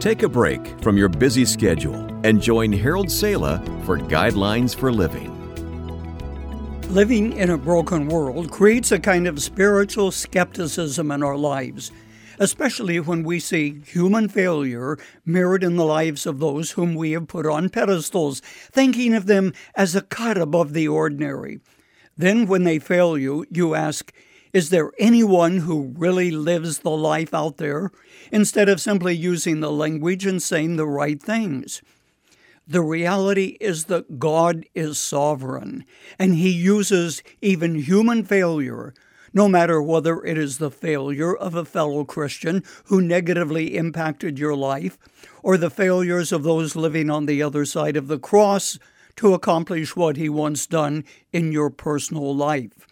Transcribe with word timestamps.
Take 0.00 0.22
a 0.22 0.30
break 0.30 0.80
from 0.80 0.96
your 0.96 1.10
busy 1.10 1.44
schedule 1.44 2.08
and 2.24 2.40
join 2.40 2.72
Harold 2.72 3.10
Sala 3.10 3.62
for 3.84 3.98
Guidelines 3.98 4.74
for 4.74 4.90
Living. 4.90 5.28
Living 6.88 7.34
in 7.34 7.50
a 7.50 7.58
broken 7.58 8.08
world 8.08 8.50
creates 8.50 8.90
a 8.90 8.98
kind 8.98 9.26
of 9.26 9.42
spiritual 9.42 10.10
skepticism 10.10 11.10
in 11.10 11.22
our 11.22 11.36
lives, 11.36 11.92
especially 12.38 12.98
when 12.98 13.24
we 13.24 13.38
see 13.38 13.82
human 13.84 14.30
failure 14.30 14.96
mirrored 15.26 15.62
in 15.62 15.76
the 15.76 15.84
lives 15.84 16.24
of 16.24 16.38
those 16.38 16.70
whom 16.70 16.94
we 16.94 17.12
have 17.12 17.28
put 17.28 17.44
on 17.44 17.68
pedestals, 17.68 18.40
thinking 18.40 19.12
of 19.12 19.26
them 19.26 19.52
as 19.74 19.94
a 19.94 20.00
cut 20.00 20.38
above 20.38 20.72
the 20.72 20.88
ordinary. 20.88 21.60
Then, 22.16 22.46
when 22.46 22.64
they 22.64 22.78
fail 22.78 23.18
you, 23.18 23.44
you 23.50 23.74
ask, 23.74 24.14
is 24.52 24.70
there 24.70 24.92
anyone 24.98 25.58
who 25.58 25.94
really 25.96 26.30
lives 26.30 26.80
the 26.80 26.90
life 26.90 27.32
out 27.32 27.58
there 27.58 27.90
instead 28.32 28.68
of 28.68 28.80
simply 28.80 29.14
using 29.14 29.60
the 29.60 29.70
language 29.70 30.26
and 30.26 30.42
saying 30.42 30.76
the 30.76 30.86
right 30.86 31.22
things? 31.22 31.82
The 32.66 32.82
reality 32.82 33.56
is 33.60 33.84
that 33.84 34.18
God 34.18 34.64
is 34.74 34.98
sovereign, 34.98 35.84
and 36.18 36.34
He 36.34 36.50
uses 36.50 37.22
even 37.40 37.76
human 37.76 38.24
failure, 38.24 38.94
no 39.32 39.48
matter 39.48 39.80
whether 39.80 40.24
it 40.24 40.36
is 40.36 40.58
the 40.58 40.70
failure 40.70 41.34
of 41.34 41.54
a 41.54 41.64
fellow 41.64 42.04
Christian 42.04 42.64
who 42.84 43.00
negatively 43.00 43.76
impacted 43.76 44.38
your 44.38 44.56
life, 44.56 44.98
or 45.42 45.56
the 45.56 45.70
failures 45.70 46.32
of 46.32 46.42
those 46.42 46.76
living 46.76 47.08
on 47.08 47.26
the 47.26 47.42
other 47.42 47.64
side 47.64 47.96
of 47.96 48.08
the 48.08 48.18
cross 48.18 48.78
to 49.16 49.34
accomplish 49.34 49.94
what 49.94 50.16
He 50.16 50.28
wants 50.28 50.66
done 50.66 51.04
in 51.32 51.52
your 51.52 51.70
personal 51.70 52.34
life. 52.34 52.86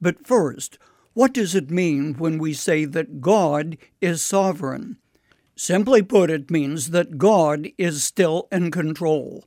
But 0.00 0.26
first, 0.26 0.78
what 1.12 1.34
does 1.34 1.54
it 1.54 1.70
mean 1.70 2.14
when 2.14 2.38
we 2.38 2.54
say 2.54 2.84
that 2.84 3.20
God 3.20 3.76
is 4.00 4.22
sovereign? 4.22 4.98
Simply 5.56 6.02
put, 6.02 6.30
it 6.30 6.50
means 6.50 6.90
that 6.90 7.18
God 7.18 7.68
is 7.76 8.02
still 8.02 8.48
in 8.50 8.70
control, 8.70 9.44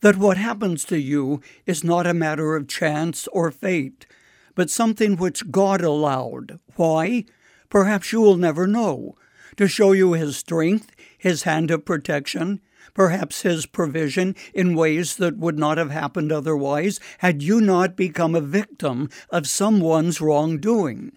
that 0.00 0.16
what 0.16 0.36
happens 0.36 0.84
to 0.84 0.98
you 0.98 1.40
is 1.64 1.82
not 1.82 2.06
a 2.06 2.12
matter 2.12 2.56
of 2.56 2.68
chance 2.68 3.26
or 3.28 3.50
fate, 3.50 4.06
but 4.54 4.68
something 4.68 5.16
which 5.16 5.50
God 5.50 5.80
allowed. 5.80 6.58
Why? 6.74 7.24
Perhaps 7.70 8.12
you 8.12 8.20
will 8.20 8.36
never 8.36 8.66
know. 8.66 9.14
To 9.56 9.66
show 9.66 9.92
you 9.92 10.12
His 10.12 10.36
strength, 10.36 10.90
His 11.16 11.44
hand 11.44 11.70
of 11.70 11.86
protection, 11.86 12.60
perhaps 12.94 13.42
His 13.42 13.66
provision 13.66 14.34
in 14.54 14.74
ways 14.74 15.16
that 15.16 15.38
would 15.38 15.58
not 15.58 15.78
have 15.78 15.90
happened 15.90 16.32
otherwise 16.32 17.00
had 17.18 17.42
you 17.42 17.60
not 17.60 17.96
become 17.96 18.34
a 18.34 18.40
victim 18.40 19.08
of 19.30 19.48
someone's 19.48 20.20
wrongdoing. 20.20 21.12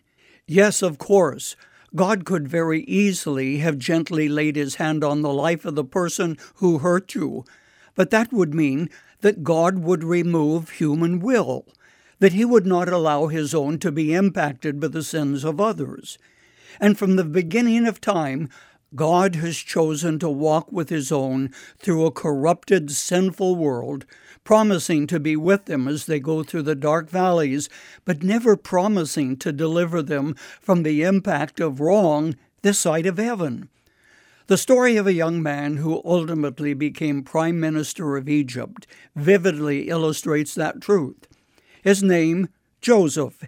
Yes, 0.47 0.81
of 0.81 0.97
course, 0.97 1.55
God 1.95 2.25
could 2.25 2.47
very 2.47 2.83
easily 2.83 3.57
have 3.59 3.77
gently 3.77 4.29
laid 4.29 4.55
His 4.55 4.75
hand 4.75 5.03
on 5.03 5.21
the 5.21 5.33
life 5.33 5.65
of 5.65 5.75
the 5.75 5.83
person 5.83 6.37
who 6.55 6.79
hurt 6.79 7.15
you, 7.15 7.45
but 7.95 8.09
that 8.11 8.31
would 8.31 8.53
mean 8.53 8.89
that 9.21 9.43
God 9.43 9.79
would 9.79 10.03
remove 10.03 10.69
human 10.71 11.19
will, 11.19 11.65
that 12.19 12.33
He 12.33 12.45
would 12.45 12.65
not 12.65 12.89
allow 12.89 13.27
His 13.27 13.53
own 13.53 13.79
to 13.79 13.91
be 13.91 14.13
impacted 14.13 14.79
by 14.79 14.87
the 14.87 15.03
sins 15.03 15.43
of 15.43 15.59
others. 15.59 16.17
And 16.79 16.97
from 16.97 17.15
the 17.15 17.23
beginning 17.23 17.87
of 17.87 17.99
time, 17.99 18.49
God 18.95 19.35
has 19.35 19.57
chosen 19.57 20.17
to 20.19 20.29
walk 20.29 20.71
with 20.71 20.89
His 20.89 21.11
own 21.11 21.51
through 21.77 22.05
a 22.05 22.11
corrupted, 22.11 22.91
sinful 22.91 23.55
world, 23.55 24.05
promising 24.43 25.05
to 25.07 25.19
be 25.19 25.35
with 25.35 25.65
them 25.65 25.87
as 25.87 26.05
they 26.05 26.19
go 26.19 26.43
through 26.43 26.63
the 26.63 26.75
dark 26.75 27.09
valleys, 27.09 27.69
but 28.05 28.23
never 28.23 28.55
promising 28.55 29.37
to 29.37 29.51
deliver 29.51 30.01
them 30.01 30.35
from 30.59 30.83
the 30.83 31.03
impact 31.03 31.59
of 31.59 31.79
wrong 31.79 32.35
this 32.61 32.79
side 32.79 33.05
of 33.05 33.17
heaven. 33.17 33.69
The 34.47 34.57
story 34.57 34.97
of 34.97 35.05
a 35.05 35.13
young 35.13 35.43
man 35.43 35.77
who 35.77 36.01
ultimately 36.03 36.73
became 36.73 37.21
Prime 37.21 37.59
Minister 37.59 38.17
of 38.17 38.27
Egypt 38.27 38.87
vividly 39.15 39.89
illustrates 39.89 40.55
that 40.55 40.81
truth. 40.81 41.27
His 41.83 42.01
name, 42.01 42.49
Joseph, 42.81 43.43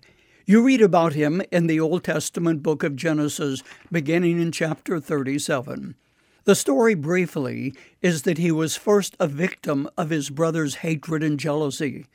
you 0.51 0.61
read 0.61 0.81
about 0.81 1.13
him 1.13 1.41
in 1.49 1.67
the 1.67 1.79
Old 1.79 2.03
Testament 2.03 2.61
book 2.61 2.83
of 2.83 2.97
Genesis, 2.97 3.63
beginning 3.89 4.41
in 4.41 4.51
chapter 4.51 4.99
37. 4.99 5.95
The 6.43 6.55
story, 6.55 6.93
briefly, 6.93 7.73
is 8.01 8.23
that 8.23 8.37
he 8.37 8.51
was 8.51 8.75
first 8.75 9.15
a 9.17 9.27
victim 9.27 9.89
of 9.97 10.09
his 10.09 10.29
brother's 10.29 10.75
hatred 10.75 11.23
and 11.23 11.39
jealousy. 11.39 12.05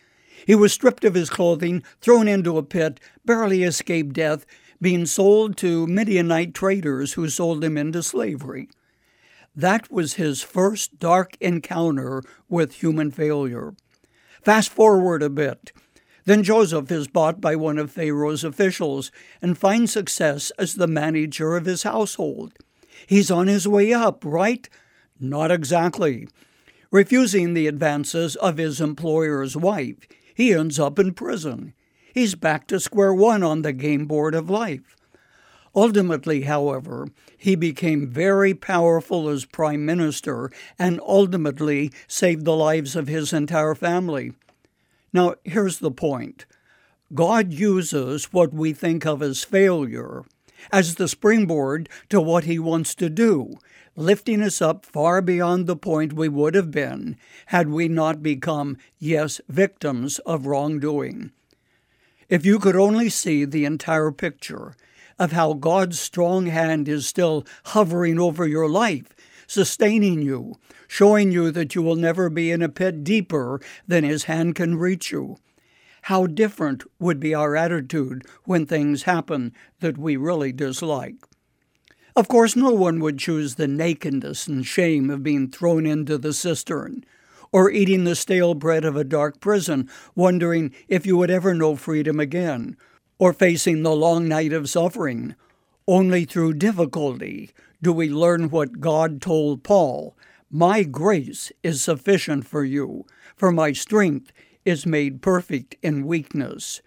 He 0.47 0.55
was 0.55 0.75
stripped 0.75 1.03
of 1.03 1.15
his 1.15 1.31
clothing, 1.31 1.83
thrown 2.03 2.29
into 2.29 2.59
a 2.59 2.63
pit, 2.63 3.01
barely 3.25 3.63
escaped 3.63 4.13
death, 4.13 4.45
being 4.83 5.07
sold 5.07 5.57
to 5.57 5.87
Midianite 5.87 6.53
traders 6.53 7.15
who 7.15 7.31
sold 7.31 7.65
him 7.65 7.79
into 7.79 8.03
slavery. 8.03 8.69
That 9.55 9.91
was 9.91 10.15
his 10.15 10.43
first 10.43 10.99
dark 10.99 11.39
encounter 11.41 12.23
with 12.51 12.83
human 12.83 13.13
failure. 13.13 13.75
Fast 14.43 14.69
forward 14.69 15.23
a 15.23 15.31
bit. 15.31 15.73
Then 16.26 16.42
Joseph 16.42 16.91
is 16.91 17.06
bought 17.06 17.41
by 17.41 17.54
one 17.54 17.78
of 17.78 17.92
Pharaoh's 17.92 18.42
officials 18.42 19.12
and 19.41 19.56
finds 19.56 19.92
success 19.92 20.50
as 20.59 20.75
the 20.75 20.88
manager 20.88 21.56
of 21.56 21.66
his 21.66 21.84
household. 21.84 22.53
He's 23.06 23.31
on 23.31 23.47
his 23.47 23.69
way 23.69 23.92
up, 23.92 24.25
right? 24.25 24.69
Not 25.20 25.53
exactly. 25.53 26.28
Refusing 26.91 27.54
the 27.54 27.69
advances 27.69 28.34
of 28.37 28.59
his 28.59 28.81
employer's 28.81 29.56
wife, 29.56 30.09
he 30.34 30.53
ends 30.53 30.81
up 30.81 30.98
in 30.98 31.14
prison. 31.14 31.75
He's 32.12 32.34
back 32.34 32.66
to 32.69 32.81
square 32.81 33.14
one 33.14 33.44
on 33.44 33.62
the 33.62 33.72
game 33.72 34.06
board 34.06 34.34
of 34.34 34.50
life. 34.50 34.97
Ultimately, 35.76 36.43
however, 36.43 37.06
he 37.37 37.54
became 37.54 38.08
very 38.08 38.54
powerful 38.54 39.28
as 39.28 39.44
prime 39.44 39.84
minister 39.84 40.50
and 40.78 41.00
ultimately 41.06 41.93
saved 42.08 42.44
the 42.44 42.56
lives 42.56 42.97
of 42.97 43.06
his 43.06 43.32
entire 43.32 43.75
family. 43.75 44.32
Now, 45.16 45.37
here's 45.44 45.78
the 45.78 45.91
point 45.91 46.44
God 47.15 47.50
uses 47.50 48.34
what 48.34 48.53
we 48.53 48.75
think 48.75 49.06
of 49.06 49.22
as 49.22 49.44
failure 49.44 50.27
as 50.71 50.97
the 50.97 51.09
springboard 51.09 51.88
to 52.10 52.21
what 52.21 52.44
He 52.44 52.59
wants 52.59 52.94
to 52.97 53.09
do, 53.09 53.56
lifting 53.97 54.43
us 54.43 54.60
up 54.60 54.84
far 54.84 55.22
beyond 55.22 55.66
the 55.66 55.75
point 55.75 56.12
we 56.12 56.28
would 56.28 56.55
have 56.55 56.71
been 56.71 57.16
had 57.47 57.71
we 57.71 57.88
not 57.88 58.22
become, 58.22 58.76
yes, 58.99 59.41
victims 59.49 60.19
of 60.26 60.44
wrongdoing. 60.44 61.31
If 62.28 62.44
you 62.44 62.59
could 62.59 62.76
only 62.76 63.09
see 63.09 63.47
the 63.47 63.65
entire 63.65 64.12
picture 64.12 64.76
of 65.19 65.32
how 65.32 65.55
God's 65.55 65.99
strong 65.99 66.44
hand 66.44 66.91
is 66.91 67.06
still 67.06 67.47
hovering 67.65 68.21
over 68.21 68.47
your 68.47 68.69
life, 68.69 69.15
sustaining 69.47 70.23
you, 70.23 70.55
showing 70.89 71.33
you 71.33 71.51
that 71.51 71.75
you 71.75 71.83
will 71.83 71.97
never 71.97 72.29
be 72.29 72.51
in 72.51 72.62
a 72.62 72.69
pit 72.69 73.05
deeper 73.05 73.61
than 73.87 74.05
His 74.05 74.25
hand 74.25 74.55
can 74.55 74.77
reach 74.77 75.11
you. 75.11 75.37
How 76.03 76.27
different 76.27 76.84
would 77.01 77.19
be 77.19 77.34
our 77.34 77.56
attitude 77.56 78.25
when 78.45 78.67
things 78.67 79.03
happen 79.03 79.53
that 79.81 79.99
we 79.99 80.17
really 80.17 80.53
dislike. 80.53 81.17
Of 82.15 82.29
course, 82.29 82.56
no 82.56 82.71
one 82.71 83.01
would 83.01 83.19
choose 83.19 83.56
the 83.56 83.69
nakedness 83.69 84.47
and 84.47 84.65
shame 84.65 85.11
of 85.11 85.23
being 85.23 85.51
thrown 85.51 85.85
into 85.85 86.17
the 86.17 86.33
cistern, 86.33 87.05
or 87.53 87.71
eating 87.71 88.05
the 88.05 88.15
stale 88.15 88.55
bread 88.55 88.85
of 88.85 88.97
a 88.97 89.05
dark 89.05 89.41
prison, 89.41 89.91
wondering 90.15 90.73
if 90.89 91.05
you 91.05 91.17
would 91.17 91.31
ever 91.31 91.53
know 91.53 91.77
freedom 91.77 92.19
again, 92.19 92.77
or 93.19 93.33
facing 93.33 93.83
the 93.83 93.95
long 93.95 94.29
night 94.29 94.53
of 94.53 94.71
suffering. 94.71 95.35
Only 95.87 96.25
through 96.25 96.55
difficulty 96.55 97.51
do 97.82 97.92
we 97.92 98.09
learn 98.09 98.50
what 98.50 98.81
God 98.81 99.20
told 99.20 99.62
Paul 99.62 100.16
My 100.50 100.82
grace 100.82 101.53
is 101.62 101.82
sufficient 101.82 102.47
for 102.47 102.64
you, 102.64 103.04
for 103.37 103.53
my 103.53 103.72
strength 103.72 104.32
is 104.64 104.87
made 104.87 105.22
perfect 105.22 105.76
in 105.82 106.06
weakness. 106.06 106.82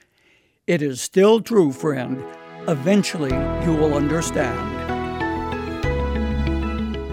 It 0.67 0.81
is 0.81 1.01
still 1.01 1.41
true, 1.41 1.71
friend. 1.71 2.23
Eventually, 2.67 3.33
you 3.65 3.75
will 3.75 3.93
understand. 3.95 4.79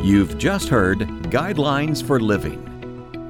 You've 0.05 0.38
just 0.38 0.69
heard 0.69 1.00
Guidelines 1.31 2.05
for 2.06 2.20
Living. 2.20 2.62